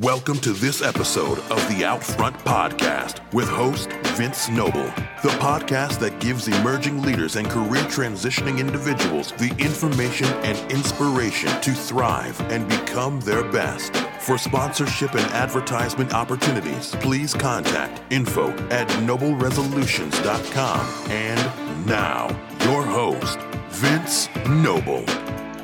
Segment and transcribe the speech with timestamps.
[0.00, 4.86] Welcome to this episode of the Outfront Podcast with host Vince Noble,
[5.22, 11.72] the podcast that gives emerging leaders and career transitioning individuals the information and inspiration to
[11.72, 13.94] thrive and become their best.
[14.20, 21.10] For sponsorship and advertisement opportunities, please contact info at nobleresolutions.com.
[21.10, 22.28] And now,
[22.64, 23.38] your host,
[23.68, 25.04] Vince Noble.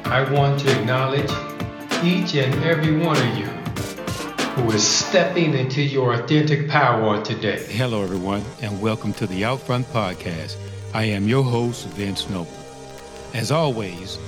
[0.05, 1.31] I want to acknowledge
[2.05, 3.56] each and every one of you
[4.57, 7.63] who is stepping into your authentic power today.
[7.69, 10.57] Hello, everyone, and welcome to the Outfront Podcast.
[10.95, 12.51] I am your host, Vince Noble.
[13.35, 14.19] As always,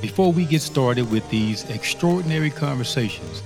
[0.00, 3.42] before we get started with these extraordinary conversations,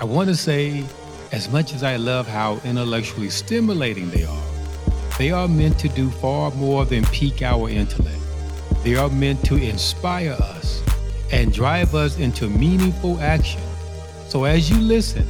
[0.00, 0.84] I want to say,
[1.30, 4.42] as much as I love how intellectually stimulating they are,
[5.16, 8.18] they are meant to do far more than pique our intellect.
[8.82, 10.82] They are meant to inspire us
[11.30, 13.62] and drive us into meaningful action.
[14.26, 15.24] So as you listen,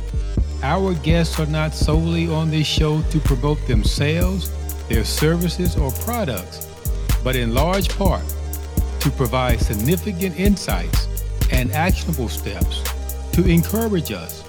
[0.62, 4.50] our guests are not solely on this show to promote themselves,
[4.88, 6.66] their services, or products,
[7.22, 8.22] but in large part
[9.00, 11.06] to provide significant insights
[11.52, 12.82] and actionable steps
[13.32, 14.42] to encourage us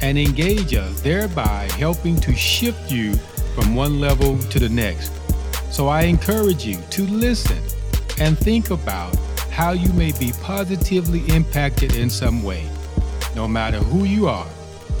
[0.00, 3.14] and engage us, thereby helping to shift you
[3.54, 5.12] from one level to the next.
[5.72, 7.58] So I encourage you to listen
[8.20, 9.16] and think about
[9.50, 12.68] how you may be positively impacted in some way,
[13.34, 14.46] no matter who you are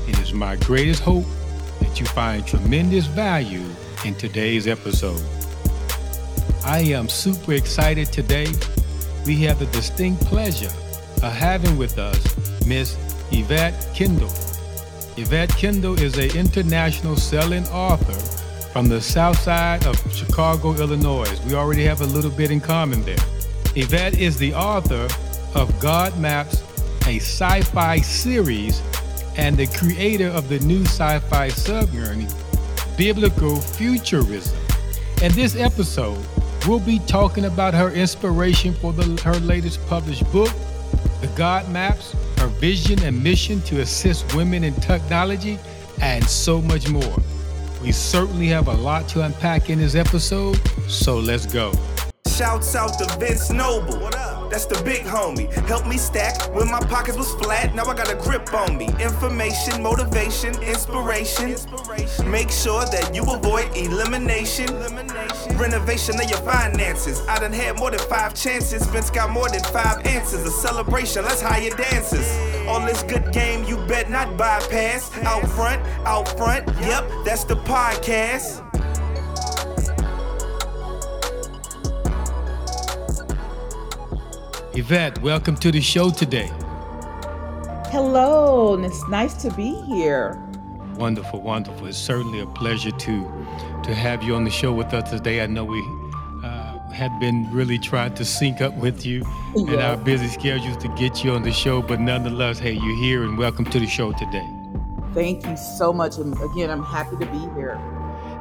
[0.08, 1.24] it is my greatest hope
[1.80, 3.64] that you find tremendous value
[4.04, 5.22] in today's episode.
[6.64, 8.46] I am super excited today.
[9.26, 10.72] We have the distinct pleasure
[11.22, 12.18] of having with us
[12.66, 12.96] Miss
[13.30, 14.32] Yvette Kendall.
[15.16, 18.14] Yvette Kendall is an international selling author
[18.72, 21.38] from the south side of Chicago, Illinois.
[21.46, 23.16] We already have a little bit in common there.
[23.74, 25.08] Yvette is the author
[25.54, 26.62] of God Maps,
[27.06, 28.80] a sci fi series
[29.38, 32.28] and the creator of the new sci fi subgenre,
[32.98, 34.58] Biblical Futurism.
[35.22, 36.22] In this episode,
[36.66, 40.50] we'll be talking about her inspiration for the, her latest published book,
[41.20, 45.58] The God Maps, her vision and mission to assist women in technology,
[46.00, 47.16] and so much more.
[47.80, 51.72] We certainly have a lot to unpack in this episode, so let's go.
[52.28, 54.00] Shouts out to Vince Noble.
[54.00, 54.37] What up?
[54.50, 55.52] That's the big homie.
[55.66, 57.74] Help me stack when my pockets was flat.
[57.74, 58.86] Now I got a grip on me.
[59.00, 61.56] Information, motivation, inspiration.
[62.30, 64.66] Make sure that you avoid elimination.
[65.56, 67.26] Renovation of your finances.
[67.28, 68.86] I done had more than five chances.
[68.86, 70.44] Vince got more than five answers.
[70.44, 72.28] A celebration, let's hire dancers.
[72.68, 75.10] All this good game, you bet not bypass.
[75.24, 78.67] Out front, out front, yep, that's the podcast.
[84.78, 86.48] Yvette, welcome to the show today.
[87.86, 90.40] Hello, and it's nice to be here.
[90.94, 91.88] Wonderful, wonderful.
[91.88, 93.46] It's certainly a pleasure to
[93.82, 95.42] to have you on the show with us today.
[95.42, 95.80] I know we
[96.44, 99.72] uh, had been really trying to sync up with you yeah.
[99.72, 103.24] and our busy schedules to get you on the show, but nonetheless, hey, you're here
[103.24, 104.48] and welcome to the show today.
[105.12, 107.80] Thank you so much, and again, I'm happy to be here.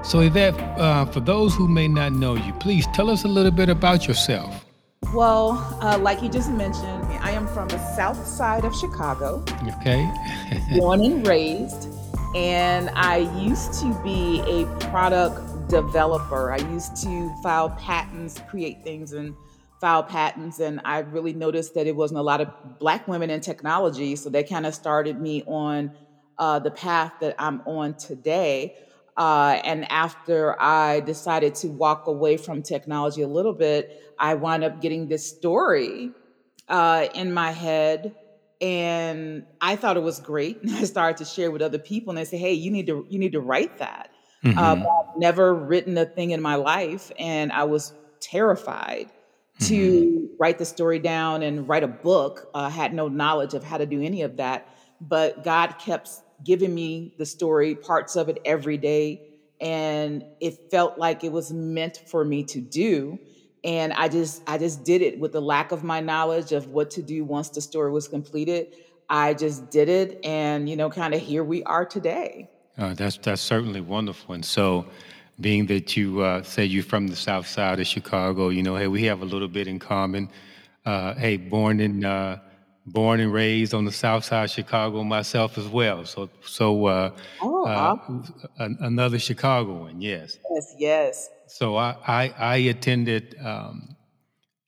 [0.04, 3.50] So, Yvette, uh, for those who may not know you, please tell us a little
[3.50, 4.66] bit about yourself.
[5.13, 9.44] Well, uh, like you just mentioned, I am from the south side of Chicago.
[9.79, 10.12] Okay.
[10.78, 11.88] born and raised.
[12.35, 16.51] And I used to be a product developer.
[16.51, 19.34] I used to file patents, create things, and
[19.79, 20.59] file patents.
[20.59, 24.18] And I really noticed that it wasn't a lot of Black women in technology.
[24.18, 25.91] So that kind of started me on
[26.38, 28.75] uh, the path that I'm on today.
[29.17, 34.63] Uh, and after I decided to walk away from technology a little bit, I wound
[34.63, 36.11] up getting this story
[36.69, 38.16] uh, in my head.
[38.61, 40.61] And I thought it was great.
[40.61, 43.06] And I started to share with other people, and they say, "Hey, you need to
[43.09, 44.11] you need to write that."
[44.44, 44.57] Mm-hmm.
[44.57, 49.11] Um, I've never written a thing in my life, and I was terrified
[49.59, 49.66] mm-hmm.
[49.66, 52.50] to write the story down and write a book.
[52.53, 54.67] I had no knowledge of how to do any of that,
[55.01, 56.09] but God kept
[56.44, 59.22] giving me the story, parts of it every day.
[59.60, 63.19] And it felt like it was meant for me to do.
[63.63, 66.92] And I just I just did it with the lack of my knowledge of what
[66.92, 68.75] to do once the story was completed.
[69.10, 72.50] I just did it and you know, kind of here we are today.
[72.78, 74.36] Uh, that's that's certainly wonderful.
[74.36, 74.86] And so
[75.40, 78.88] being that you uh, say you're from the south side of Chicago, you know, hey,
[78.88, 80.30] we have a little bit in common.
[80.86, 82.40] Uh, hey, born in uh,
[82.88, 86.06] born and raised on the south side of Chicago myself as well.
[86.06, 87.12] So, so uh,
[87.42, 87.98] oh, uh,
[88.80, 90.39] another Chicagoan, yes.
[90.54, 91.30] Yes, yes.
[91.48, 93.95] So I I, I attended um,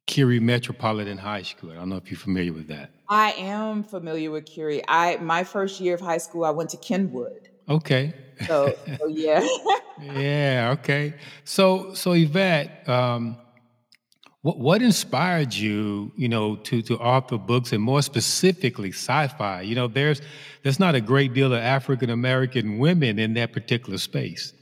[0.05, 1.71] Curie Metropolitan High School.
[1.71, 2.91] I don't know if you're familiar with that.
[3.07, 4.83] I am familiar with Curie.
[4.87, 7.49] I my first year of high school, I went to Kenwood.
[7.67, 8.13] Okay.
[8.47, 9.47] So, so yeah.
[10.01, 10.75] yeah.
[10.79, 11.13] Okay.
[11.43, 13.37] So so Yvette, um,
[14.41, 19.61] what what inspired you, you know, to to author books and more specifically sci-fi?
[19.61, 20.21] You know, there's
[20.63, 24.53] there's not a great deal of African American women in that particular space.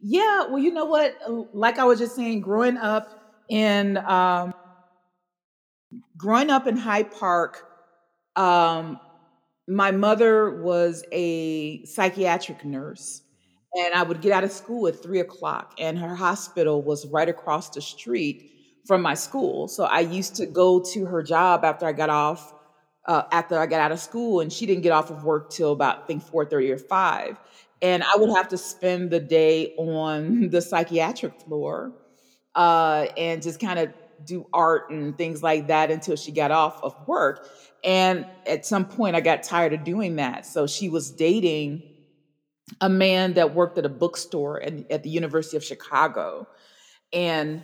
[0.00, 0.46] Yeah.
[0.48, 1.16] Well, you know what?
[1.52, 4.54] Like I was just saying, growing up in um,
[6.16, 7.68] growing up in Hyde Park
[8.36, 8.98] um,
[9.68, 13.22] my mother was a psychiatric nurse,
[13.74, 17.28] and I would get out of school at three o'clock, and her hospital was right
[17.28, 18.50] across the street
[18.86, 19.68] from my school.
[19.68, 22.52] So I used to go to her job after I got off,
[23.06, 25.72] uh, after I got out of school, and she didn't get off of work till
[25.72, 27.38] about I think four thirty or five,
[27.82, 31.92] and I would have to spend the day on the psychiatric floor,
[32.54, 33.92] uh, and just kind of
[34.24, 37.48] do art and things like that until she got off of work.
[37.82, 40.46] And at some point, I got tired of doing that.
[40.46, 41.82] So she was dating
[42.80, 46.48] a man that worked at a bookstore at, at the University of Chicago.
[47.12, 47.62] And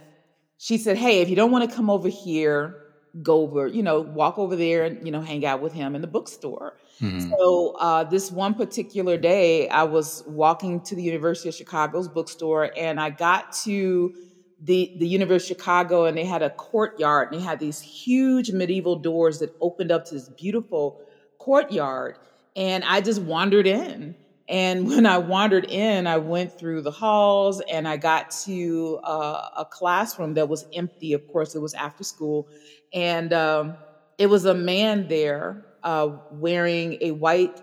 [0.62, 2.76] she said, Hey, if you don't want to come over here,
[3.22, 6.02] go over, you know, walk over there and, you know, hang out with him in
[6.02, 6.76] the bookstore.
[7.00, 7.30] Mm-hmm.
[7.30, 12.70] So uh, this one particular day, I was walking to the University of Chicago's bookstore
[12.76, 14.14] and I got to
[14.62, 18.52] the the University of Chicago, and they had a courtyard, and they had these huge
[18.52, 21.00] medieval doors that opened up to this beautiful
[21.38, 22.16] courtyard.
[22.54, 24.14] And I just wandered in.
[24.50, 29.48] And when I wandered in, I went through the halls and I got to uh,
[29.58, 31.14] a classroom that was empty.
[31.14, 32.48] Of course, it was after school.
[32.92, 33.76] And um,
[34.18, 37.62] it was a man there uh, wearing a white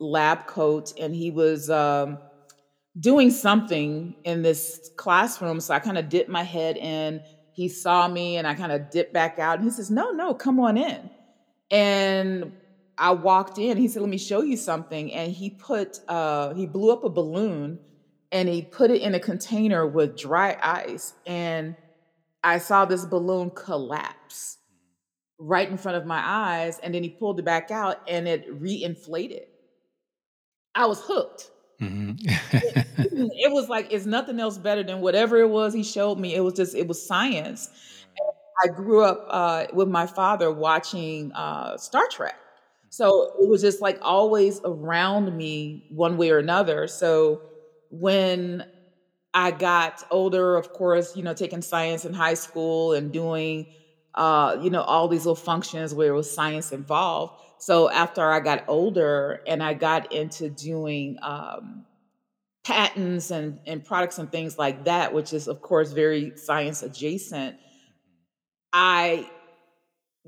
[0.00, 2.18] lab coat, and he was um,
[2.98, 5.60] doing something in this classroom.
[5.60, 7.22] So I kind of dipped my head in.
[7.52, 9.58] He saw me and I kind of dipped back out.
[9.58, 11.08] And he says, No, no, come on in.
[11.70, 12.52] And
[12.98, 13.76] I walked in.
[13.76, 15.12] He said, Let me show you something.
[15.12, 17.78] And he put, uh, he blew up a balloon
[18.32, 21.14] and he put it in a container with dry ice.
[21.26, 21.76] And
[22.42, 24.58] I saw this balloon collapse
[25.38, 26.78] right in front of my eyes.
[26.80, 29.44] And then he pulled it back out and it reinflated.
[30.74, 31.50] I was hooked.
[31.80, 32.14] Mm-hmm.
[32.18, 36.34] it, it, was like it's nothing else better than whatever it was he showed me.
[36.34, 37.70] It was just it was science.
[38.62, 42.36] I grew up uh, with my father watching uh, Star Trek,
[42.94, 46.86] so it was just like always around me one way or another.
[46.86, 47.42] So
[47.90, 48.64] when
[49.32, 53.66] I got older, of course, you know, taking science in high school and doing,
[54.14, 58.40] uh, you know, all these little functions where it was science involved so after I
[58.40, 61.86] got older and I got into doing um,
[62.62, 67.56] patents and, and products and things like that, which is, of course, very science adjacent,
[68.72, 69.30] I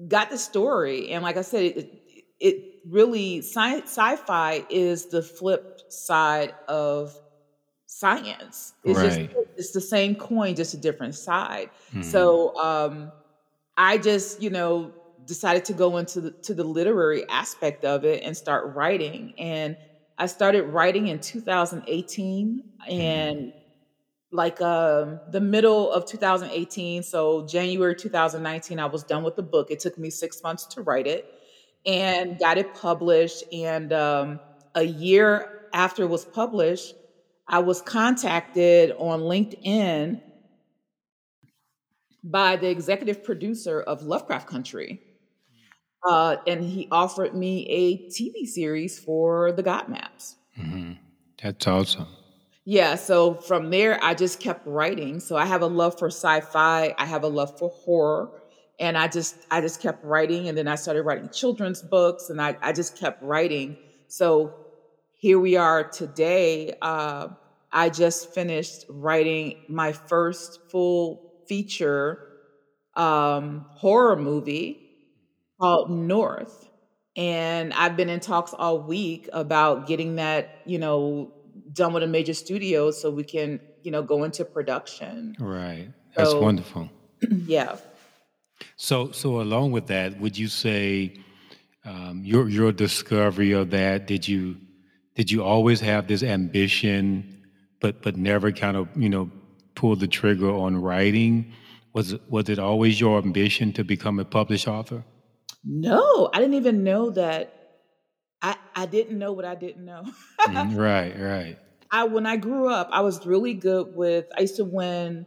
[0.09, 1.11] got the story.
[1.11, 2.03] And like I said, it,
[2.41, 7.15] it really, sci- sci-fi is the flip side of
[7.87, 8.75] science.
[8.85, 9.31] It's right.
[9.31, 11.71] just it's the same coin, just a different side.
[11.93, 12.03] Hmm.
[12.03, 13.12] So um,
[13.77, 14.93] I just, you know,
[15.25, 19.35] decided to go into the, to the literary aspect of it and start writing.
[19.39, 19.77] And
[20.19, 23.53] I started writing in 2018 and
[24.31, 29.71] like um, the middle of 2018, so January 2019, I was done with the book.
[29.71, 31.36] It took me six months to write it
[31.87, 33.44] and got it published.
[33.53, 34.41] And um,
[34.75, 36.94] a year after it was published,
[37.49, 40.20] I was contacted on LinkedIn
[42.25, 45.01] by the executive producer of Lovecraft Country.
[46.08, 50.37] Uh, and he offered me a TV series for the God Maps.
[50.58, 50.93] Mm-hmm.
[51.43, 52.06] That's awesome.
[52.65, 55.20] Yeah, so from there, I just kept writing.
[55.20, 56.94] So I have a love for sci-fi.
[56.99, 58.31] I have a love for horror,
[58.79, 60.49] and I just I just kept writing.
[60.49, 63.77] And then I started writing children's books, and I I just kept writing.
[64.09, 64.55] So
[65.19, 66.75] here we are today.
[66.81, 67.29] Uh,
[67.73, 72.27] I just finished writing my first full feature
[72.95, 74.81] um, horror movie
[75.61, 76.69] called North.
[77.17, 81.33] And I've been in talks all week about getting that, you know,
[81.73, 85.35] done with a major studio so we can, you know, go into production.
[85.39, 85.89] Right.
[86.15, 86.91] That's so, wonderful.
[87.47, 87.77] Yeah.
[88.77, 91.17] So, so along with that, would you say
[91.84, 94.06] um, your your discovery of that?
[94.06, 94.56] Did you
[95.15, 97.43] did you always have this ambition,
[97.81, 99.31] but but never kind of you know
[99.75, 101.53] pull the trigger on writing?
[101.93, 105.05] Was it, was it always your ambition to become a published author?
[105.65, 107.53] No, I didn't even know that.
[108.43, 110.05] I I didn't know what I didn't know.
[110.46, 111.58] Mm, right, right.
[111.91, 114.27] I when I grew up, I was really good with.
[114.36, 115.27] I used to win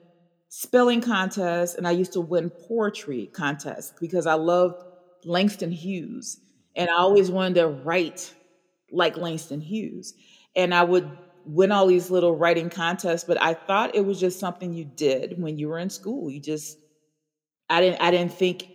[0.50, 4.84] spelling contests and I used to win poetry contests because I loved
[5.25, 6.39] Langston Hughes,
[6.75, 8.34] and I always wanted to write
[8.91, 10.13] like Langston Hughes.
[10.56, 11.10] And I would
[11.46, 15.41] win all these little writing contests, but I thought it was just something you did
[15.41, 16.29] when you were in school.
[16.29, 16.77] You just
[17.70, 18.68] I didn't I didn't think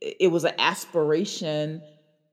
[0.00, 1.82] it was an aspiration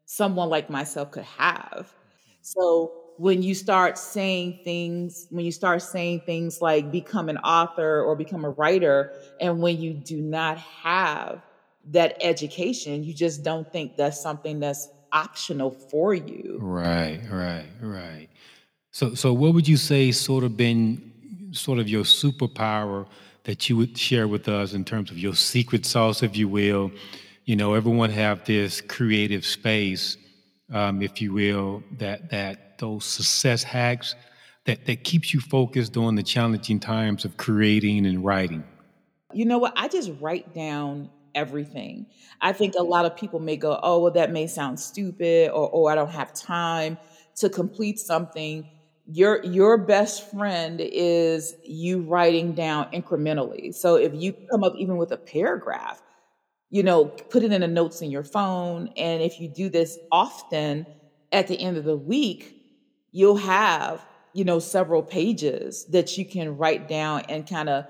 [0.06, 1.94] someone like myself could have.
[2.42, 8.02] So when you start saying things, when you start saying things like become an author
[8.02, 9.12] or become a writer,
[9.42, 11.42] and when you do not have
[11.92, 16.60] that education, you just don't think that's something that's optional for you.
[16.62, 18.30] Right, right, right.
[18.92, 23.06] So, so what would you say sort of been sort of your superpower
[23.44, 26.90] that you would share with us in terms of your secret sauce, if you will?
[27.44, 30.16] You know, everyone have this creative space,
[30.72, 34.16] um, if you will, that that those success hacks
[34.66, 38.66] that that keeps you focused during the challenging times of creating and writing.
[39.34, 39.74] You know what?
[39.76, 42.08] I just write down everything.
[42.42, 45.70] I think a lot of people may go, "Oh, well, that may sound stupid," or
[45.74, 46.98] "Oh, I don't have time
[47.38, 48.66] to complete something."
[49.06, 53.74] Your your best friend is you writing down incrementally.
[53.74, 56.02] So if you come up even with a paragraph,
[56.70, 59.98] you know, put it in the notes in your phone, and if you do this
[60.12, 60.88] often,
[61.32, 62.56] at the end of the week,
[63.12, 67.86] you'll have you know several pages that you can write down and kind of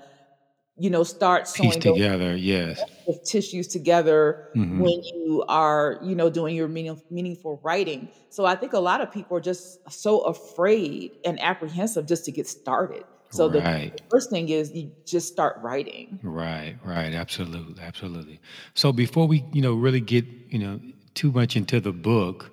[0.80, 2.80] you know start piece together yes.
[3.26, 4.78] tissues together mm-hmm.
[4.78, 8.08] when you are you know doing your meaning, meaningful writing.
[8.30, 12.32] So i think a lot of people are just so afraid and apprehensive just to
[12.32, 13.04] get started.
[13.32, 13.96] So right.
[13.96, 16.18] the first thing is you just start writing.
[16.22, 18.40] Right right absolutely absolutely.
[18.74, 20.80] So before we you know really get you know
[21.14, 22.50] too much into the book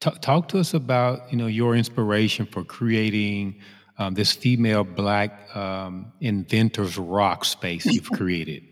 [0.00, 3.60] Talk, talk to us about you know your inspiration for creating
[3.98, 8.62] um, this female black um, inventors rock space you've created.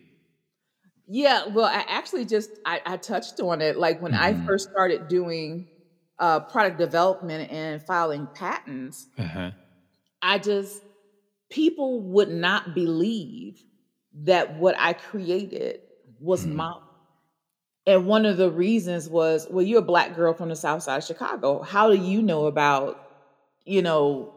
[1.07, 3.77] Yeah, well, I actually just I, I touched on it.
[3.77, 4.43] Like when mm-hmm.
[4.43, 5.69] I first started doing
[6.19, 9.51] uh, product development and filing patents, uh-huh.
[10.23, 10.83] I just
[11.51, 13.63] people would not believe
[14.25, 15.81] that what I created
[16.21, 16.57] was mm-hmm.
[16.57, 16.75] my
[17.89, 20.99] and one of the reasons was, well, you're a black girl from the south side
[20.99, 21.63] of Chicago.
[21.63, 23.03] How do you know about,
[23.65, 24.35] you know,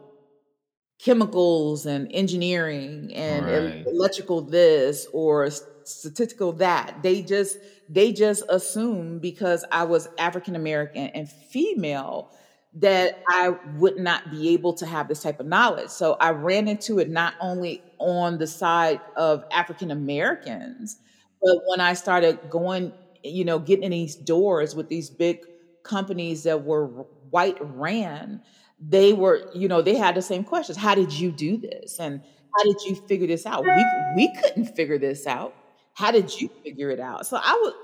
[0.98, 3.86] chemicals and engineering and right.
[3.86, 5.50] electrical this or
[5.84, 7.02] statistical that?
[7.02, 7.58] They just
[7.90, 12.30] they just assume because I was African American and female
[12.76, 15.90] that I would not be able to have this type of knowledge.
[15.90, 20.96] So I ran into it not only on the side of African Americans,
[21.42, 22.94] but when I started going
[23.24, 25.44] you know, getting in these doors with these big
[25.82, 26.86] companies that were
[27.30, 28.42] white ran,
[28.80, 30.76] they were, you know, they had the same questions.
[30.76, 31.98] How did you do this?
[32.00, 32.22] And
[32.56, 33.64] how did you figure this out?
[33.64, 33.84] We
[34.16, 35.54] we couldn't figure this out.
[35.94, 37.26] How did you figure it out?
[37.26, 37.74] So I was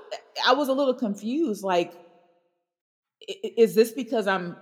[0.47, 1.63] I was a little confused.
[1.63, 1.93] Like,
[3.27, 4.55] is this because I'm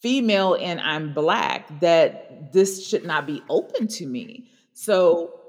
[0.00, 4.50] female and I'm black that this should not be open to me?
[4.72, 5.40] So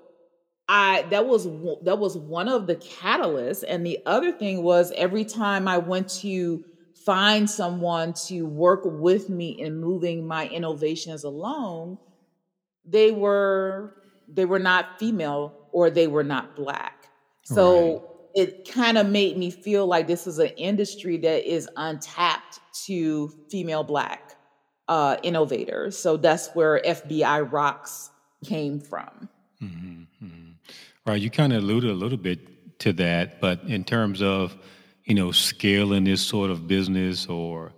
[0.69, 1.45] I that was
[1.83, 6.09] that was one of the catalysts and the other thing was every time I went
[6.21, 6.63] to
[7.05, 11.97] find someone to work with me in moving my innovations along
[12.85, 13.93] they were
[14.27, 17.07] they were not female or they were not black
[17.43, 17.93] so
[18.35, 18.47] right.
[18.47, 23.29] it kind of made me feel like this is an industry that is untapped to
[23.49, 24.35] female black
[24.89, 28.09] uh, innovators so that's where fbi rocks
[28.43, 29.29] came from
[29.61, 29.96] mm-hmm.
[31.07, 31.21] Right.
[31.21, 34.57] You kind of alluded a little bit to that, but in terms of,
[35.05, 37.71] you know, scaling this sort of business or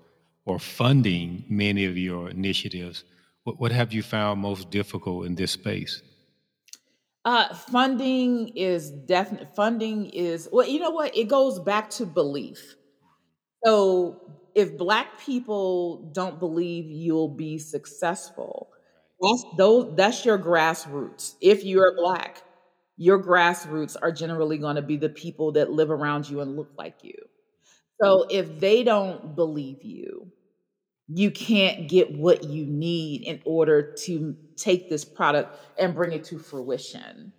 [0.46, 3.04] or funding many of your initiatives,
[3.44, 6.02] what, what have you found most difficult in this space?
[7.24, 9.56] Uh, funding is definite.
[9.56, 10.68] Funding is well.
[10.68, 11.16] You know what?
[11.16, 12.76] It goes back to belief.
[13.64, 14.22] So
[14.56, 18.72] if Black people don't believe you'll be successful,
[19.22, 19.96] that's those.
[19.96, 21.36] That's your grassroots.
[21.42, 22.42] If you're Black,
[23.00, 26.70] your grassroots are generally going to be the people that live around you and look
[26.77, 27.15] like you.
[28.01, 30.27] So if they don't believe you,
[31.08, 36.25] you can't get what you need in order to take this product and bring it
[36.25, 37.32] to fruition.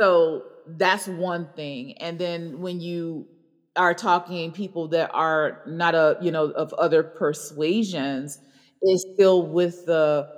[0.00, 1.98] So that's one thing.
[1.98, 3.26] And then when you
[3.74, 8.38] are talking people that are not a, you know, of other persuasions,
[8.84, 10.28] is still with the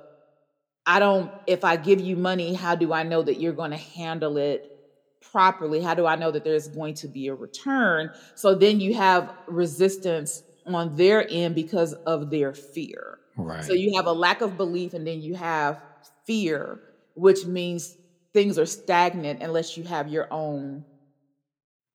[0.87, 3.77] I don't, if I give you money, how do I know that you're going to
[3.77, 4.73] handle it
[5.21, 5.83] properly?
[5.83, 8.11] How do I know that there's going to be a return?
[8.37, 13.19] So then you have resistance on their end because of their fear.
[13.37, 13.65] Right.
[13.65, 15.83] So you have a lack of belief and then you have
[16.25, 16.81] fear,
[17.15, 17.97] which means
[18.33, 20.85] things are stagnant unless you have your own,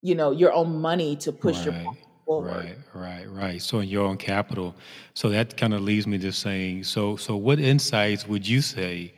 [0.02, 1.82] you know, your own money to push right.
[1.82, 1.94] your
[2.32, 2.66] forward.
[2.66, 3.62] Right, right, right.
[3.62, 4.76] So in your own capital.
[5.14, 9.14] So that kind of leads me to saying, so so what insights would you say,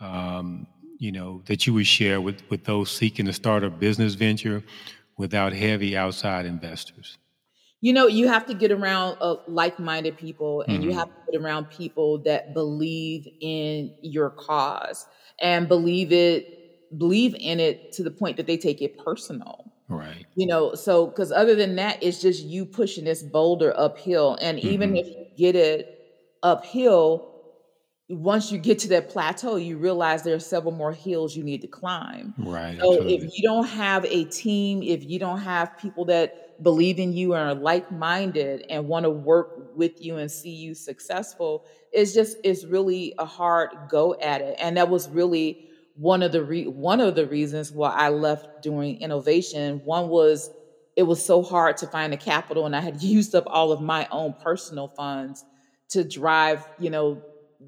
[0.00, 0.66] um,
[0.98, 4.64] you know, that you would share with with those seeking to start a business venture
[5.18, 7.18] without heavy outside investors?
[7.80, 11.32] You know, you have to get around uh, like-minded people, and you hmm have to
[11.32, 15.06] get around people that believe in your cause
[15.40, 16.46] and believe it,
[16.96, 19.69] believe in it to the point that they take it personal.
[19.90, 20.26] Right.
[20.34, 24.38] You know, so because other than that, it's just you pushing this boulder uphill.
[24.40, 25.88] And even hmm if you get it
[26.42, 27.26] uphill,
[28.08, 31.62] once you get to that plateau, you realize there are several more hills you need
[31.62, 32.34] to climb.
[32.36, 32.80] Right.
[32.82, 36.32] So if you don't have a team, if you don't have people that
[36.62, 40.74] believe in you and are like-minded and want to work with you and see you
[40.74, 44.56] successful, it's just it's really a hard go at it.
[44.60, 45.58] And that was really
[46.00, 49.82] one of the re- one of the reasons why I left doing innovation.
[49.84, 50.50] One was
[50.96, 53.82] it was so hard to find the capital and I had used up all of
[53.82, 55.44] my own personal funds
[55.90, 57.22] to drive, you know,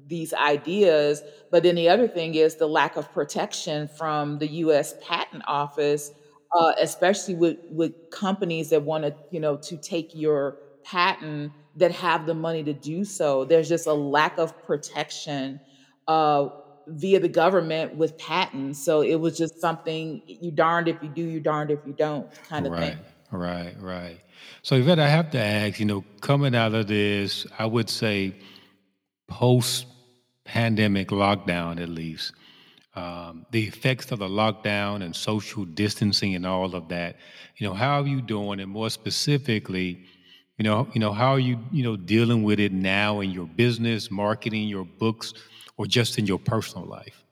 [0.07, 1.21] these ideas.
[1.51, 6.11] But then the other thing is the lack of protection from the US Patent Office,
[6.59, 11.91] uh, especially with, with companies that want to, you know, to take your patent that
[11.91, 13.45] have the money to do so.
[13.45, 15.59] There's just a lack of protection
[16.07, 16.49] uh,
[16.87, 18.83] via the government with patents.
[18.83, 22.27] So it was just something you darned if you do, you darned if you don't
[22.49, 22.97] kind of thing.
[23.31, 23.75] Right.
[23.75, 23.75] Right.
[23.79, 24.19] Right.
[24.61, 28.35] So Yvette, I have to ask, you know, coming out of this, I would say
[29.27, 29.87] post
[30.45, 32.33] pandemic lockdown at least,
[32.95, 37.15] um, the effects of the lockdown and social distancing and all of that,
[37.57, 38.59] you know, how are you doing?
[38.59, 40.05] And more specifically,
[40.57, 43.47] you know, you know, how are you, you know, dealing with it now in your
[43.47, 45.33] business, marketing, your books,
[45.77, 47.23] or just in your personal life?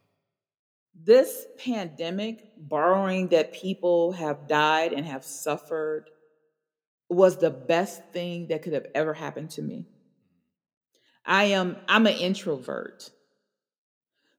[0.94, 6.10] This pandemic, borrowing that people have died and have suffered,
[7.10, 9.86] was the best thing that could have ever happened to me.
[11.26, 13.10] I am I'm an introvert.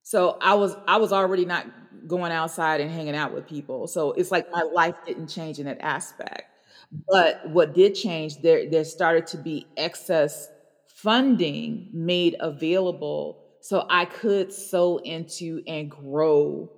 [0.02, 1.66] So I was I was already not
[2.06, 3.86] going outside and hanging out with people.
[3.86, 6.44] So it's like my life didn't change in that aspect.
[7.08, 10.48] But what did change, there there started to be excess
[10.88, 16.70] funding made available so I could sow into and grow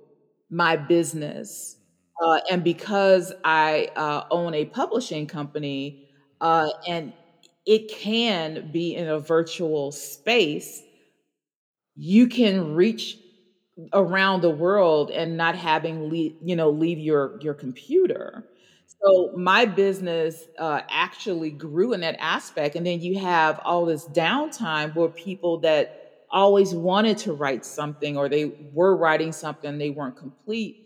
[0.49, 1.77] my business.
[2.23, 6.07] Uh, and because I uh, own a publishing company,
[6.41, 7.13] uh, and
[7.65, 10.83] it can be in a virtual space,
[11.95, 13.17] you can reach
[13.93, 18.45] around the world and not having le- you know leave your your computer
[19.03, 24.05] so my business uh, actually grew in that aspect and then you have all this
[24.09, 29.89] downtime where people that always wanted to write something or they were writing something they
[29.89, 30.77] weren't complete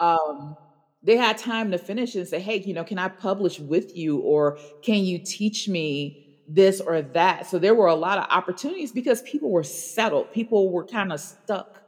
[0.00, 0.56] um,
[1.02, 4.18] they had time to finish and say hey you know can i publish with you
[4.18, 6.14] or can you teach me
[6.50, 7.46] this or that?
[7.46, 10.30] So there were a lot of opportunities because people were settled.
[10.32, 11.82] People were kind of stuck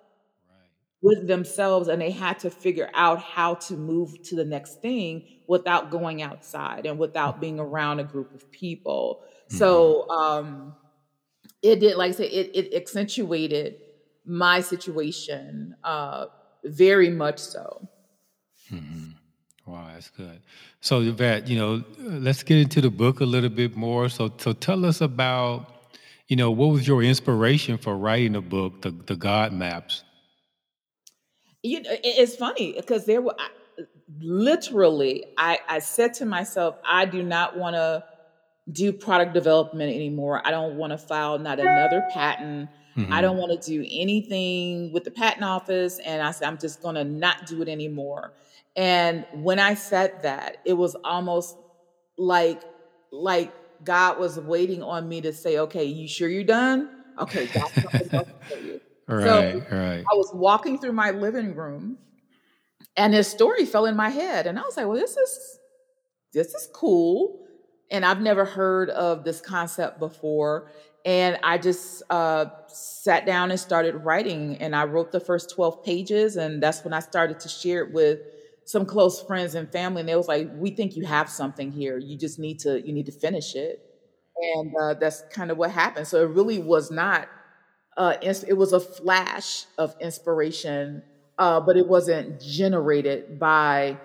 [1.02, 5.22] with themselves and they had to figure out how to move to the next thing
[5.46, 9.18] without going outside and without being around a group of people.
[9.50, 10.74] hmm So um
[11.62, 13.76] it did like I said, it, it accentuated
[14.24, 16.26] my situation uh
[16.64, 17.88] very much so.
[18.68, 19.10] hmm
[19.66, 20.40] Wow, that's good.
[20.80, 24.08] So, Yvette, you know, let's get into the book a little bit more.
[24.08, 25.70] So, so tell us about,
[26.26, 30.02] you know, what was your inspiration for writing the book, the the God Maps?
[31.62, 33.48] You know, it's funny because there were I,
[34.20, 38.04] literally I, I said to myself, I do not want to
[38.72, 40.42] do product development anymore.
[40.44, 42.70] I don't want to file not another patent.
[43.10, 45.98] I hmm don't want to do anything with the patent office.
[46.04, 48.32] And I said, I'm just going to not do it anymore.
[48.76, 51.56] And when I said that, it was almost
[52.16, 52.64] like,
[53.12, 56.88] like God was waiting on me to say, okay, you sure you're done?
[57.18, 58.80] Okay, got something else for you.
[59.16, 60.04] So Right, right.
[60.10, 61.98] I was walking through my living room
[62.96, 64.46] and this story fell in my head.
[64.46, 65.58] And I was like, well, this is
[66.32, 67.40] this is cool.
[67.90, 70.70] And I've never heard of this concept before.
[71.04, 74.56] And I just uh, sat down and started writing.
[74.58, 76.36] And I wrote the first 12 pages.
[76.36, 78.20] And that's when I started to share it with
[78.64, 80.00] some close friends and family.
[80.00, 81.98] And they was like, we think you have something here.
[81.98, 83.82] You just need to, you need to finish it.
[84.54, 86.06] And uh, that's kind of what happened.
[86.06, 87.28] So it really was not,
[87.96, 91.02] uh, it was a flash of inspiration,
[91.38, 93.98] uh, but it wasn't generated by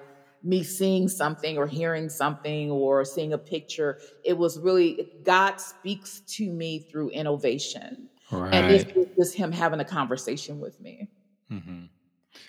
[0.45, 3.99] me seeing something or hearing something or seeing a picture.
[4.23, 8.09] It was really God speaks to me through innovation.
[8.51, 11.09] And this was just him having a conversation with me.
[11.49, 11.85] hmm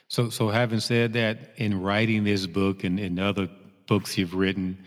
[0.09, 3.49] So, so having said that, in writing this book and in other
[3.89, 4.79] books you've written,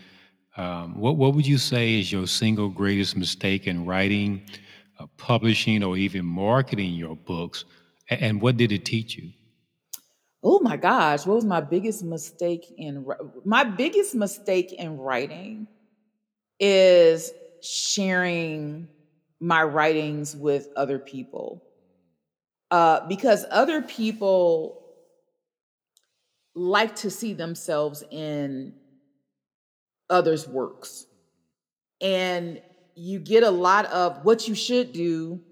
[0.56, 4.42] Um, what what would you say is your single greatest mistake in writing,
[5.00, 7.64] uh, publishing, or even marketing your books?
[8.10, 9.32] A- And what did it teach you?
[10.42, 13.06] Oh my gosh, what was my biggest mistake in
[13.44, 15.68] my biggest mistake in writing
[16.60, 18.88] is sharing
[19.40, 21.62] my writings with other people.
[22.70, 24.76] Uh, because other people
[26.54, 28.74] like to see themselves in
[30.08, 31.06] others' works.
[32.00, 32.60] And
[32.94, 35.42] you get a lot of what you should do,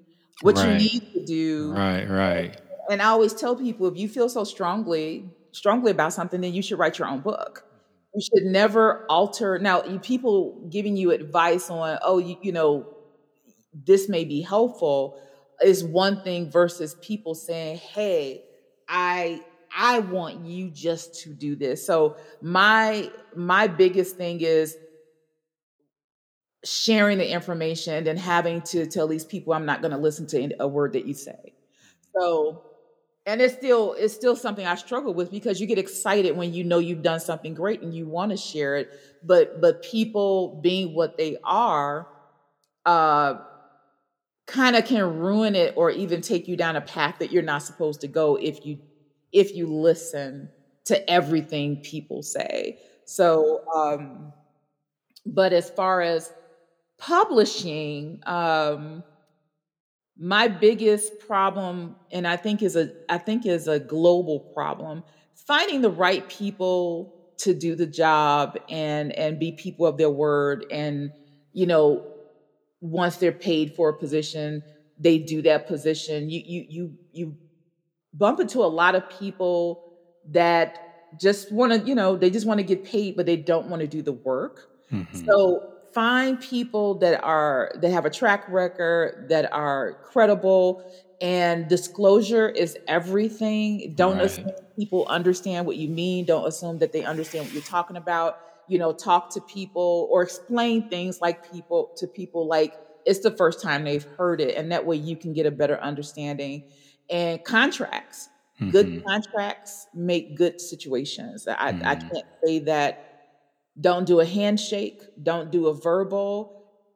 [0.41, 1.85] what you need to do.
[1.85, 2.57] right, right,
[2.91, 6.63] And I always tell people if you feel so strongly, strongly about something, then you
[6.63, 7.65] should write your own book.
[7.65, 8.19] Mm-hmm.
[8.19, 9.59] You should never alter.
[9.59, 12.87] Now, people giving you advice on, oh, you, you know,
[13.73, 15.21] this may be helpful
[15.63, 18.45] is one thing versus people saying, "Hey,
[18.89, 19.43] I
[19.77, 24.77] I want you just to do this." So my my biggest thing is
[26.65, 30.27] sharing the information and then having to tell these people I'm not going to listen
[30.29, 31.33] to a word that you say.
[31.33, 32.21] Mm-hmm.
[32.21, 32.63] So
[33.29, 36.65] and it's still it's still something I struggle with because you get excited when you
[36.65, 38.89] know you've done something great and you want to share it,
[39.23, 42.09] but but people being what they are,
[42.87, 43.35] uh,
[44.47, 47.63] kind of can ruin it or even take you down a path that you're not
[47.63, 48.79] supposed to go if you
[49.31, 50.49] if you listen
[50.87, 52.79] to everything people say.
[53.05, 54.33] So, um,
[55.27, 56.33] but as far as
[56.97, 59.05] publishing, um,
[60.19, 65.03] my biggest problem and i think is a i think is a global problem
[65.35, 70.67] finding the right people to do the job and and be people of their word
[70.71, 71.13] and
[71.53, 72.05] you know
[72.81, 74.63] once they're paid for a position
[74.99, 76.29] they do that position.
[76.29, 77.37] You you you you
[78.13, 79.85] bump into a lot of people
[80.31, 83.69] that just want to you know they just want to get paid but they don't
[83.69, 84.69] want to do the work.
[84.91, 90.81] Hmm so find people that are that have a track record that are credible
[91.21, 93.93] and disclosure is everything.
[93.97, 96.25] Don't Right, assume people understand what you mean.
[96.25, 98.35] Don't assume that they understand what you're talking about.
[98.67, 103.31] You know, talk to people or explain things like people to people like it's the
[103.31, 106.63] first time they've heard it and that way you can get a better understanding.
[107.11, 108.31] And contracts.
[108.59, 111.47] hmm Good contracts make good situations.
[111.49, 112.97] I, I hmm can't say that
[113.81, 116.55] don't do a handshake, don't do a verbal.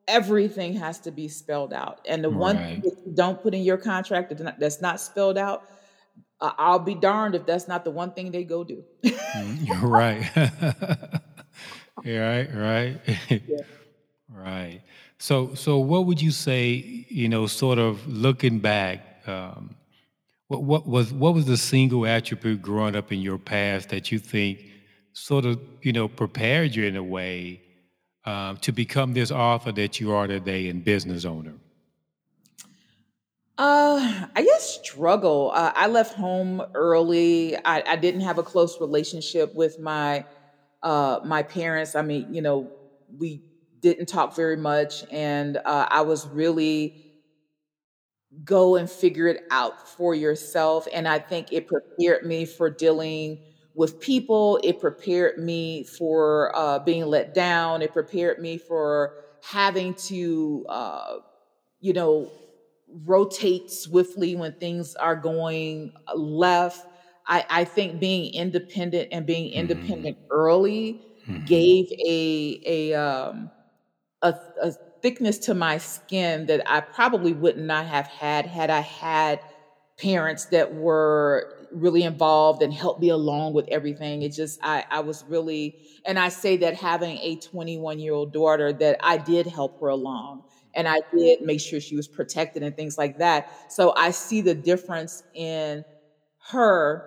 [0.08, 2.00] Everything has to be spelled out.
[2.08, 5.64] And the one thing that you don't put in your contract that's not, spelled out,
[6.40, 8.82] I'll be darned if that's not the one thing they go do.
[9.04, 11.20] Mm, You're right.
[12.04, 13.58] Yeah, right, right, Yeah.
[14.28, 14.80] right.
[15.18, 17.06] So, so what would you say?
[17.08, 19.76] You know, sort of looking back, um,
[20.48, 24.18] what what was what was the single attribute growing up in your past that you
[24.18, 24.64] think
[25.12, 27.62] sort of you know prepared you in a way
[28.24, 31.54] um, to become this author that you are today and business owner?
[33.58, 35.52] Uh, I guess struggle.
[35.54, 37.56] Uh, I left home early.
[37.56, 40.24] I, I didn't have a close relationship with my
[40.82, 41.94] uh, my parents.
[41.94, 42.70] I mean, you know,
[43.18, 43.42] we
[43.80, 47.12] didn't talk very much, and uh, I was really
[48.44, 50.88] go and figure it out for yourself.
[50.92, 53.38] And I think it prepared me for dealing
[53.74, 54.58] with people.
[54.62, 57.82] It prepared me for uh, being let down.
[57.82, 61.16] It prepared me for having to, uh,
[61.80, 62.32] you know,
[63.04, 66.86] rotate swiftly when things are going left.
[67.26, 73.50] I, I think being independent and being hmm independent early hmm gave a a um,
[74.22, 78.80] a, a thickness to my skin that I probably would not have had had I
[78.80, 79.40] had
[79.98, 84.22] parents that were really involved and helped me along with everything.
[84.22, 88.32] It just I I was really and I say that having a 21 year old
[88.32, 90.42] daughter that I did help her along
[90.74, 93.46] and I did make sure she was protected and things like that.
[93.68, 95.84] So I see the difference in
[96.50, 97.04] her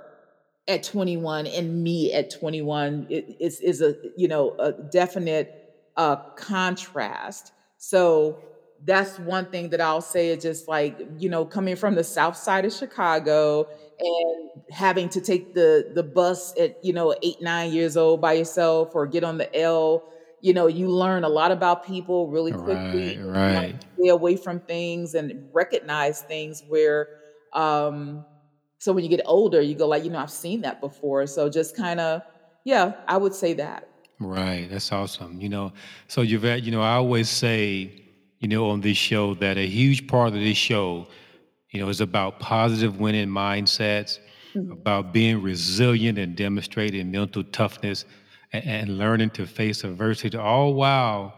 [0.67, 5.49] at 21 and me at 21 it is is a you know a definite
[5.95, 8.37] uh contrast so
[8.83, 12.35] that's one thing that I'll say is just like you know coming from the south
[12.35, 13.67] side of Chicago
[13.99, 18.33] and having to take the the bus at you know 8 9 years old by
[18.33, 20.03] yourself or get on the L
[20.41, 23.85] you know you learn a lot about people really quickly Right, and you want right.
[23.97, 27.07] stay away from things and recognize things where
[27.53, 28.25] um
[28.85, 31.25] so when you get older, you go like, you know, I've seen that before.
[31.25, 32.21] So just kind of,
[32.65, 33.87] yeah, I would say that.
[34.19, 35.41] Right, that's awesome.
[35.41, 35.73] You know,
[36.07, 38.03] so Yvette, you know, I always say,
[38.39, 41.07] you know, on this show that a huge part of this show,
[41.75, 44.19] you know, is about positive winning mindsets,
[44.55, 44.71] Mhm.
[44.71, 48.05] about being resilient and demonstrating mental toughness.
[48.53, 51.33] and, and learning to face adversity, all while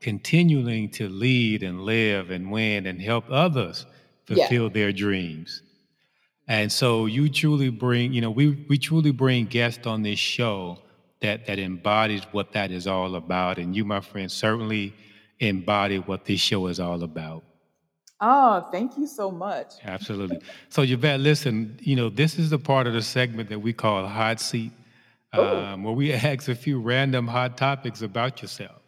[0.00, 3.84] continuing to lead and live and win and help others
[4.28, 4.36] Yeah.
[4.36, 5.62] fulfill their dreams.
[6.48, 10.78] And so you truly bring, you know, we we truly bring guests on this show
[11.20, 13.58] that that embodies what that is all about.
[13.58, 14.94] And you, my friend, certainly
[15.40, 17.44] embody what this show is all about.
[18.22, 19.74] Oh, thank you so much.
[19.84, 20.40] Absolutely.
[20.70, 24.06] So Yvette, listen, you know, this is the part of the segment that we call
[24.06, 24.72] hot seat,
[25.34, 25.72] Oh.
[25.74, 28.80] um, where we ask a few random hot topics about yourself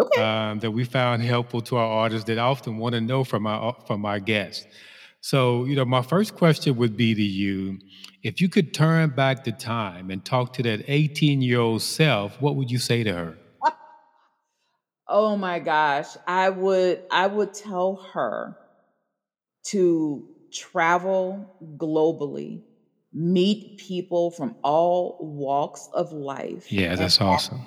[0.00, 0.22] Okay.
[0.22, 3.76] um, that we found helpful to our artists that often want to know from our
[3.86, 4.66] from our guests.
[5.20, 7.78] So, you know, my first question would be to you:
[8.24, 12.40] If you could turn back the time and talk to that 18 year old self,
[12.40, 13.38] what would you say to her?
[15.08, 18.56] Oh my gosh, I would I would tell her
[19.64, 22.62] to travel globally,
[23.12, 27.64] meet people from all walks of life Yeah, that's awesome.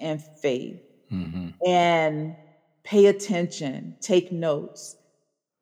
[0.00, 0.82] and faith.
[1.08, 2.36] Hmm and
[2.84, 4.96] pay attention, take notes,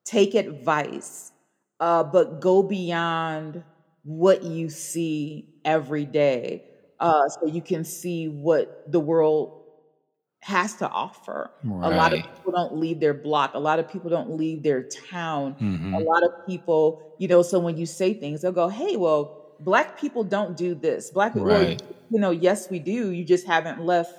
[0.05, 1.31] take advice,
[1.79, 3.63] uh, but go beyond
[4.03, 6.65] what you see every day.
[6.99, 9.64] Uh, so you can see what the world
[10.45, 11.51] has to offer.
[11.81, 13.53] A lot of people don't leave their block.
[13.53, 15.55] A lot of people don't leave their town.
[15.59, 18.95] hmm A lot of people, you know, so when you say things, they'll go, hey,
[18.97, 21.11] well, black people don't do this.
[21.11, 21.67] Black people, well,
[22.09, 23.11] you know, yes, we do.
[23.11, 24.11] You just haven't left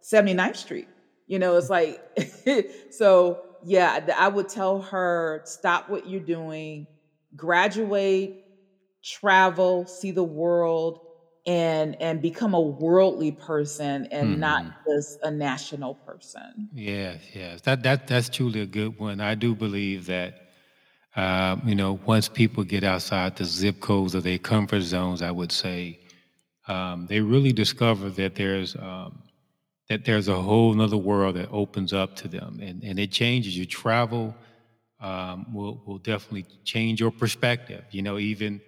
[0.00, 0.88] 79th Street.
[1.26, 2.00] You know, it's like,
[2.90, 6.88] so yeah, I would tell her, stop what you're doing,
[7.36, 8.34] graduate,
[9.04, 10.98] travel, see the world,
[11.46, 16.70] and and become a worldly person and hmm not just a national person.
[16.72, 17.60] Yes, yes.
[17.62, 19.20] That that that's truly a good one.
[19.20, 20.34] I do believe that
[21.16, 25.30] um, you know once people get outside the zip codes of their comfort zones, I
[25.32, 26.00] would say
[26.68, 29.24] um, they really discover that there's um,
[29.88, 33.56] that there's a whole nother world that opens up to them, and and it changes.
[33.58, 34.36] You travel
[35.00, 37.84] um, will will definitely change your perspective.
[37.90, 38.62] You know, even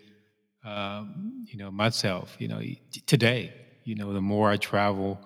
[0.65, 2.37] um, you know myself.
[2.39, 2.61] You know,
[3.07, 3.53] today,
[3.85, 5.19] you know, the more I travel.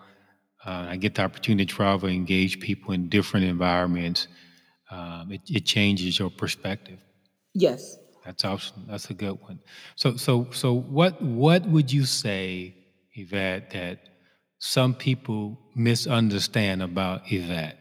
[0.67, 4.27] Uh, I get the opportunity to travel, engage people in different environments.
[4.91, 6.99] Um, it, it changes your perspective.
[7.55, 7.97] Yes.
[8.25, 8.85] That's awesome.
[8.89, 9.61] That's a good one.
[9.97, 12.75] So, so, so, what what would you say,
[13.15, 14.01] Yvette, that
[14.59, 17.79] some people misunderstand about Yvette?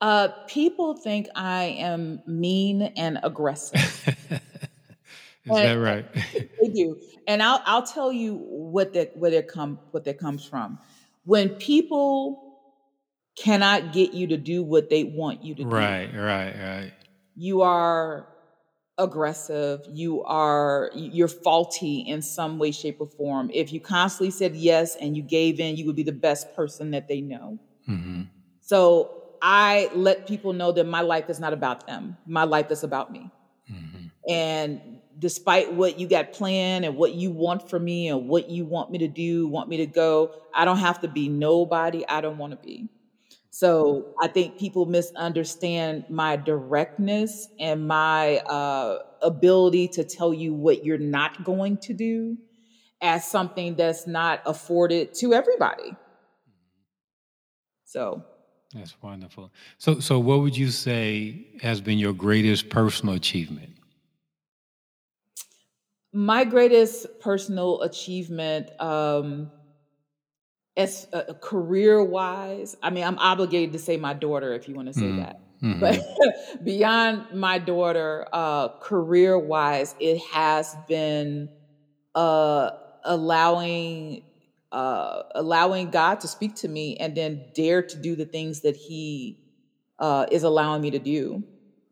[0.00, 4.40] Uh, people think I am mean and aggressive.
[5.44, 6.06] Is that right?
[6.60, 7.00] they do.
[7.26, 10.78] And I'll I'll tell you what that where it come what that comes from.
[11.24, 12.58] When people
[13.36, 16.92] cannot get you to do what they want you to do, right, right, right.
[17.34, 18.28] you are
[18.98, 23.50] aggressive, you are you're faulty in some way, shape, or form.
[23.52, 26.90] If you constantly said yes and you gave in, you would be the best person
[26.92, 27.58] that they know.
[27.86, 28.22] hmm
[28.60, 32.16] So I let people know that my life is not about them.
[32.26, 33.30] My life is about me.
[33.68, 38.50] hmm And despite what you got planned and what you want from me and what
[38.50, 42.04] you want me to do, want me to go, I don't have to be nobody
[42.08, 42.88] I don't want to be.
[43.50, 50.84] So I think people misunderstand my directness and my uh, ability to tell you what
[50.84, 52.38] you're not going to do
[53.02, 55.94] as something that's not afforded to everybody.
[57.84, 58.24] So
[58.74, 59.52] That's wonderful.
[59.76, 63.71] So, so, what would you say has been your greatest personal achievement?
[66.12, 69.50] My greatest personal achievement um
[70.76, 74.88] as uh, career wise i mean i'm obligated to say my daughter if you want
[74.88, 75.36] to say that.
[75.60, 76.00] Hmm but
[76.64, 81.48] beyond my daughter uh career wise it has been
[82.14, 82.70] uh
[83.04, 84.22] allowing
[84.72, 88.76] uh allowing god to speak to me and then dare to do the things that
[88.76, 89.38] he
[90.00, 91.44] uh is allowing me to do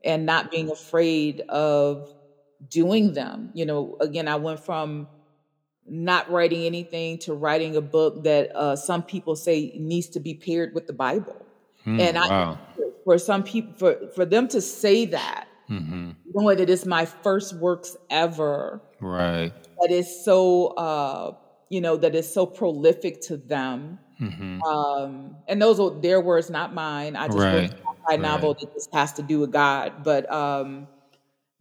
[0.04, 2.12] and not being afraid of
[2.68, 3.51] doing them.
[3.55, 5.09] You know, again, I went from
[5.87, 10.35] not writing anything to writing a book that uh, some people say needs to be
[10.35, 11.46] paired with the Bible.
[11.87, 12.59] Mm, And I, wow.
[13.05, 17.55] for some people, for for them to say that, hmm knowing that it's my first
[17.61, 19.53] works ever, Right.
[19.81, 21.35] that is so, uh,
[21.70, 23.99] you know, that is so prolific to them.
[24.18, 27.16] hmm Um, and those are their words, not mine.
[27.16, 27.70] I just wrote Right.
[27.70, 30.05] a sci-fi novel that just has to do with God.
[30.05, 30.88] But um,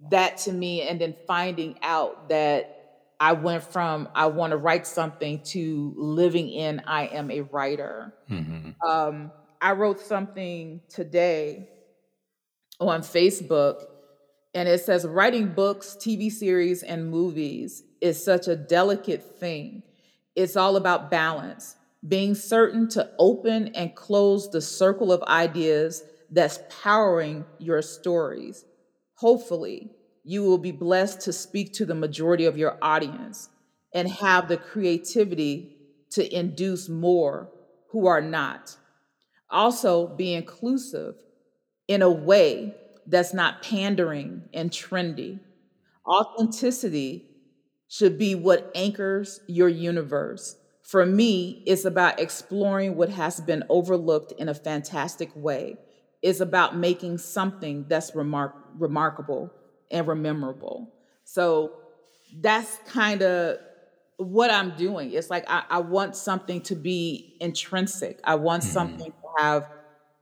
[0.09, 2.75] that to me, and then finding out that
[3.19, 8.13] I went from I want to write something to living in I am a writer.
[8.27, 9.31] hmm Um,
[9.61, 11.67] I wrote something today
[12.79, 13.85] on Facebook,
[14.53, 19.83] and it says writing books, TV series, and movies is such a delicate thing.
[20.35, 21.75] it's all about balance,
[22.07, 28.65] being certain to open and close the circle of ideas that's powering your stories.
[29.19, 29.91] Hopefully,
[30.23, 33.49] you will be blessed to speak to the majority of your audience
[33.93, 35.75] and have the creativity
[36.11, 37.49] to induce more
[37.89, 38.77] who are not.
[39.49, 41.15] Also, be inclusive
[41.89, 42.73] in a way
[43.07, 45.41] that's not pandering and trendy.
[46.07, 47.25] Authenticity
[47.89, 50.55] should be what anchors your universe.
[50.83, 55.75] For me, it's about exploring what has been overlooked in a fantastic way.
[56.21, 59.51] It's about making something that's remark- remarkable
[59.91, 60.93] and rememberable.
[61.23, 61.73] So
[62.41, 63.57] that's kind of
[64.17, 65.13] what I'm doing.
[65.13, 68.19] It's like I, I, want something to be intrinsic.
[68.23, 68.71] I want mm-hmm.
[68.71, 69.69] something to have,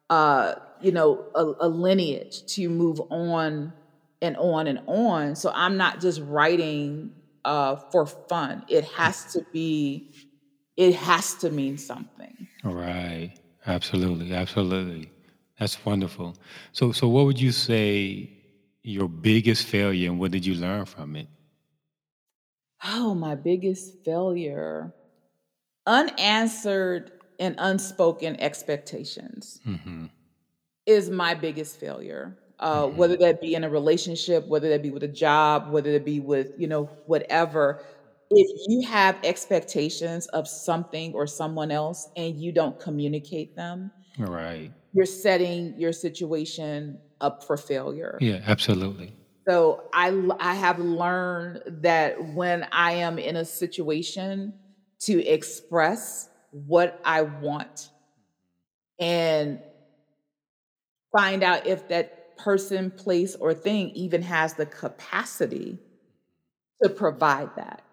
[0.10, 3.74] uh, you know, a, a lineage to move on
[4.22, 5.36] and on and on.
[5.36, 7.12] So I'm not just writing
[7.44, 8.66] uh, for fun.
[8.68, 10.12] It has to be.
[10.76, 12.48] It has to mean something.
[12.64, 13.34] Right.
[13.66, 14.34] Absolutely.
[14.34, 15.12] Absolutely.
[15.60, 16.36] That's wonderful.
[16.72, 18.32] So, so what would you say
[18.84, 21.28] your biggest failure, and what did you learn from it?
[22.86, 24.94] Oh, my biggest failure.
[25.86, 30.06] Unanswered and unspoken expectations mm-hmm.
[30.86, 32.38] is my biggest failure.
[32.60, 32.98] Uh, mm-hmm.
[32.98, 36.20] Whether that be in a relationship, whether that be with a job, whether it be
[36.20, 37.82] with, you know, whatever.
[38.30, 44.72] If you have expectations of something or someone else and you don't communicate them, right,
[44.98, 48.18] you're setting your situation up for failure.
[48.20, 49.14] Yeah, absolutely.
[49.48, 54.56] So I I have learned that when I am in a situation
[55.02, 57.92] to express what I want
[59.00, 59.62] and
[61.16, 65.78] find out if that person, place, or thing even has the capacity
[66.82, 67.84] to provide that.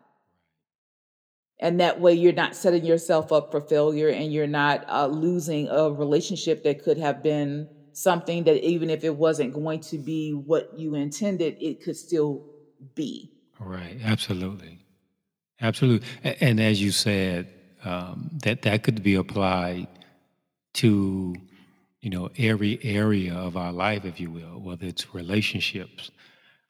[1.61, 5.69] And that way, you're not setting yourself up for failure and you're not uh, losing
[5.69, 10.33] a relationship that could have been something that even if it wasn't going to be
[10.33, 12.45] what you intended, it could still
[12.95, 13.31] be.
[13.61, 13.99] Right.
[14.05, 14.81] Absolutely.
[15.61, 16.07] Absolutely.
[16.41, 17.49] And as you said,
[17.85, 19.87] um, that that could be applied
[20.75, 21.35] to
[22.01, 26.11] you know every area of our life, if you will, whether it's relationships,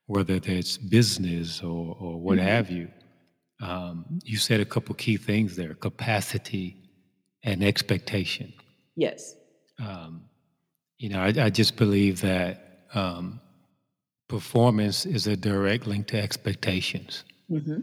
[0.06, 2.46] whether it's business or, or what mm-hmm.
[2.46, 2.88] have you.
[3.60, 6.76] Um, you said a couple key things there: capacity
[7.42, 8.52] and expectation.
[8.96, 9.34] Yes.
[9.78, 10.22] Um,
[10.98, 13.40] you know, I, I just believe that um,
[14.28, 17.24] performance is a direct link to expectations.
[17.50, 17.80] Mm-hmm.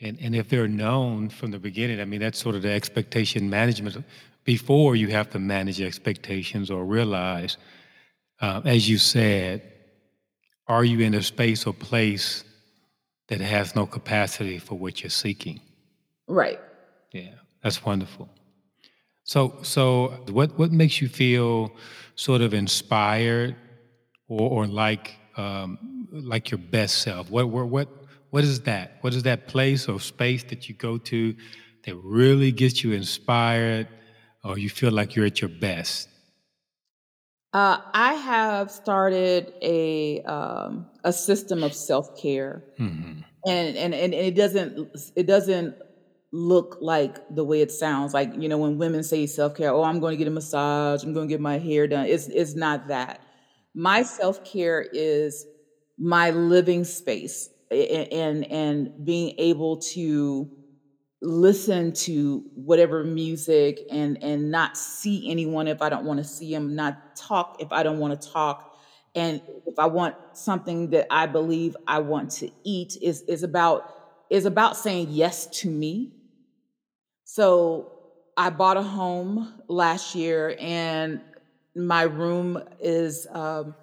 [0.00, 3.48] And, and if they're known from the beginning, I mean, that's sort of the expectation
[3.48, 4.04] management.
[4.44, 7.56] Before you have to manage expectations or realize,
[8.40, 9.62] uh, as you said,
[10.68, 12.44] are you in a space or place
[13.28, 15.60] that has no capacity for what you're seeking?
[16.28, 16.60] Right.
[17.12, 18.28] Yeah, that's wonderful.
[19.24, 21.72] So, so what what makes you feel
[22.14, 23.56] sort of inspired
[24.28, 27.30] or, or like um, like your best self?
[27.30, 27.88] What what
[28.30, 28.98] what is that?
[29.00, 31.34] What is that place or space that you go to
[31.84, 33.88] that really gets you inspired,
[34.44, 36.08] or you feel like you're at your best?
[37.56, 43.20] Uh, I have started a um, a system of self care, mm-hmm.
[43.46, 45.74] and, and and it doesn't it doesn't
[46.32, 48.12] look like the way it sounds.
[48.12, 51.14] Like, you know, when women say self-care, oh, I'm going to get a massage, I'm
[51.14, 52.04] going to get my hair done.
[52.04, 53.22] It's it's not that.
[53.72, 55.46] My self-care is
[55.96, 60.50] my living space and and being able to
[61.22, 66.52] listen to whatever music and and not see anyone if I don't want to see
[66.52, 68.74] them, not talk if I don't want to talk.
[69.14, 73.92] And if I want something that I believe I want to eat is is about
[74.30, 76.12] is about saying yes to me
[77.24, 77.92] so
[78.36, 81.20] I bought a home last year, and
[81.74, 83.74] my room is um,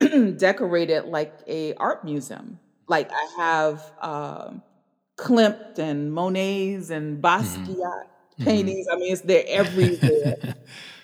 [0.36, 2.58] decorated like a art museum.
[2.88, 4.50] Like I have uh,
[5.20, 8.44] Klimt and Monet's and Basquiat mm-hmm.
[8.44, 8.86] paintings.
[8.90, 10.54] I mean, it's they're everywhere.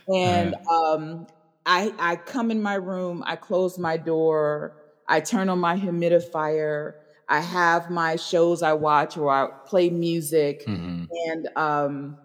[0.08, 1.26] and um,
[1.66, 4.76] I I come in my room, I close my door,
[5.06, 6.94] I turn on my humidifier,
[7.28, 11.04] I have my shows I watch or I play music, mm-hmm.
[11.28, 12.16] and um,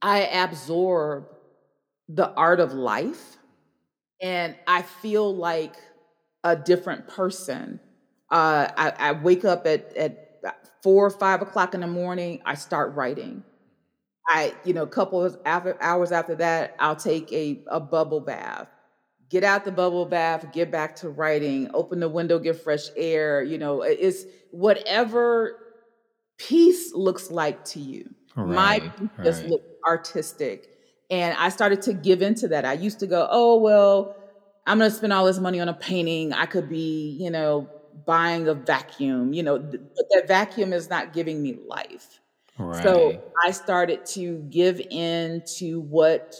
[0.00, 1.26] I absorb
[2.08, 3.36] the art of life,
[4.22, 5.76] and I feel like
[6.44, 7.78] a different person.
[8.30, 10.29] Uh, I, I wake up at at
[10.82, 12.40] four or five o'clock in the morning.
[12.44, 13.44] I start writing.
[14.26, 18.20] I, you know, a couple of after, hours after that, I'll take a, a bubble
[18.20, 18.68] bath
[19.30, 23.42] get out the bubble bath, get back to writing, open the window, get fresh air.
[23.42, 25.56] You know, it's whatever
[26.36, 28.12] peace looks like to you.
[28.36, 29.50] Right, My peace just right.
[29.50, 30.68] looks artistic.
[31.10, 32.64] And I started to give into that.
[32.64, 34.16] I used to go, oh, well,
[34.66, 36.32] I'm going to spend all this money on a painting.
[36.32, 37.68] I could be, you know,
[38.06, 42.20] buying a vacuum, you know, but that vacuum is not giving me life.
[42.58, 42.82] Right.
[42.82, 46.36] So I started to give in to what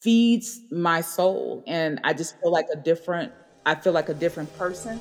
[0.00, 1.64] feeds my soul.
[1.66, 3.32] And I just feel like a different,
[3.64, 5.00] I feel like a different person.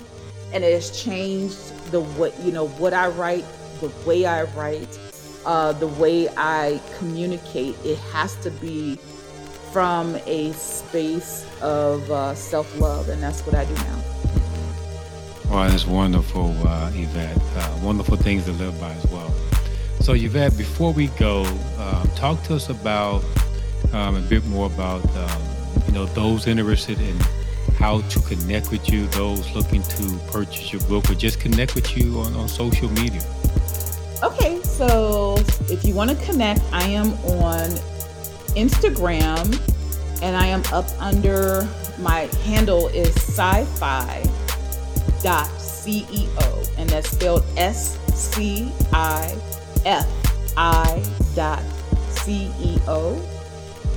[0.54, 3.46] And it has changed the what, you know, what I write,
[3.82, 5.00] the way I write,
[5.46, 7.76] uh, the way I communicate.
[7.84, 8.98] It has to be
[9.74, 13.10] from a space of uh, self love.
[13.10, 14.23] And that's what I do now.
[15.54, 16.89] Well, that's wonderful, uh.
[16.89, 19.32] Uh, wonderful things to live by as well.
[19.99, 21.45] So, Yvette, before we go,
[21.78, 23.24] um, talk to us about
[23.93, 25.41] um, a bit more about um,
[25.86, 27.16] you know those interested in
[27.78, 31.95] how to connect with you, those looking to purchase your book, or just connect with
[31.95, 33.22] you on, on social media.
[34.24, 35.36] Okay, so
[35.70, 37.70] if you want to connect, I am on
[38.56, 39.54] Instagram
[40.24, 44.24] and I am up under my handle is sci-fi
[45.24, 49.36] dot CEO and that's spelled S C I
[49.86, 50.08] F
[50.58, 51.04] I
[51.36, 51.64] dot
[52.10, 53.20] CEO.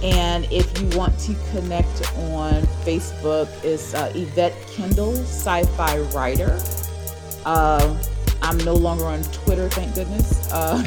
[0.03, 6.59] And if you want to connect on Facebook, it's uh, Yvette Kendall, sci-fi writer.
[7.45, 7.97] Uh,
[8.43, 10.53] I'm no longer on Twitter, thank goodness.
[10.53, 10.83] Uh,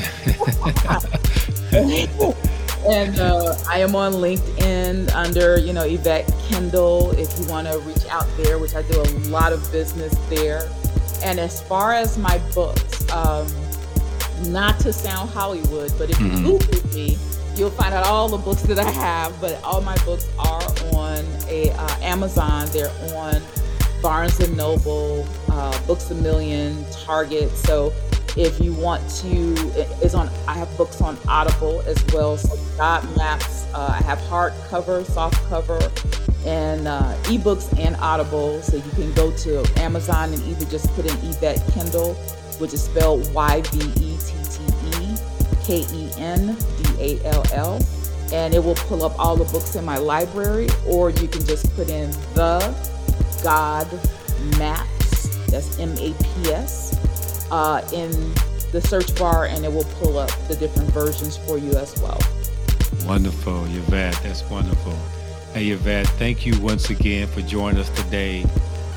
[2.87, 7.11] and uh, I am on LinkedIn under, you know, Yvette Kendall.
[7.11, 10.69] If you want to reach out there, which I do a lot of business there.
[11.23, 13.47] And as far as my books, um,
[14.47, 16.43] not to sound Hollywood, but if you Mhm.
[16.59, 17.17] Google me,
[17.55, 19.39] you'll find out all the books that I have.
[19.41, 20.63] But all my books are
[20.93, 22.67] on a uh, Amazon.
[22.71, 23.41] They're on
[24.01, 27.49] Barnes and Noble, uh, Books a Million, Target.
[27.57, 27.91] So
[28.39, 30.29] if you want to, it is on.
[30.47, 32.37] I have books on Audible as well.
[32.37, 33.65] So God Maps.
[33.73, 35.79] Uh, I have hardcover, soft cover,
[36.45, 38.61] and uh, ebooks and Audible.
[38.61, 42.13] So you can go to Amazon and either just put in Yvette Kendall,
[42.59, 44.63] which is spelled Y V E T T
[45.01, 45.17] E
[45.65, 47.85] K E N D A L L,
[48.31, 50.69] and it will pull up all the books in my library.
[50.87, 52.59] Or you can just put in the
[53.43, 53.91] God
[54.57, 55.27] Maps.
[55.47, 56.98] That's M A P S
[57.51, 58.11] uh, in
[58.71, 62.19] the search bar, and it will pull up the different versions for you as well.
[63.05, 64.19] Wonderful, Yvette.
[64.23, 64.97] That's wonderful.
[65.53, 68.45] Hey, Yvette, thank you once again for joining us today.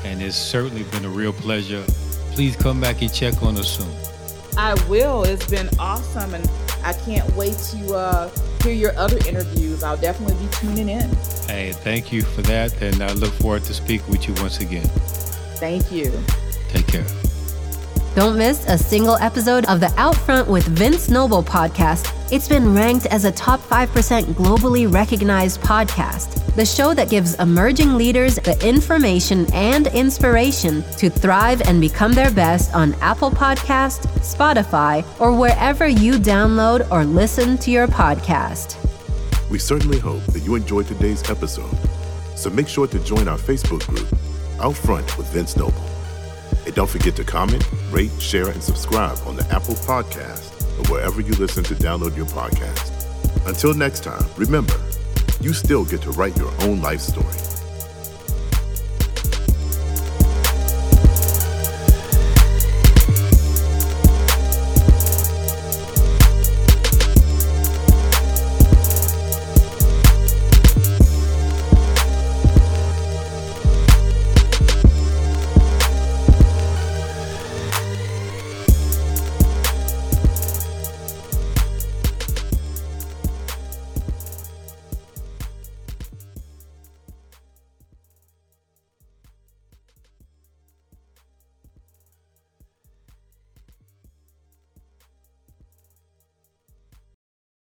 [0.05, 1.83] And it's certainly been a real pleasure.
[2.31, 3.89] Please come back and check on us soon.
[4.57, 5.23] I will.
[5.23, 6.49] It's been awesome, and
[6.83, 8.29] I can't wait to uh,
[8.61, 9.83] hear your other interviews.
[9.83, 11.09] I'll definitely be tuning in.
[11.47, 12.79] Hey, thank you for that.
[12.81, 14.85] And I look forward to speaking with you once again.
[15.57, 16.11] Thank you.
[16.69, 17.05] Take care.
[18.15, 22.13] Don't miss a single episode of the Outfront with Vince Noble podcast.
[22.31, 26.39] It's been ranked as a top 5% globally recognized podcast.
[26.55, 32.29] The show that gives emerging leaders the information and inspiration to thrive and become their
[32.29, 38.77] best on Apple Podcast, Spotify, or wherever you download or listen to your podcast.
[39.49, 41.75] We certainly hope that you enjoyed today's episode.
[42.35, 44.07] So make sure to join our Facebook group,
[44.59, 45.92] Out Front with Vince Noble.
[46.65, 51.21] And don't forget to comment, rate, share, and subscribe on the Apple Podcast or wherever
[51.21, 52.91] you listen to download your podcast.
[53.47, 54.79] Until next time, remember,
[55.41, 57.52] you still get to write your own life story.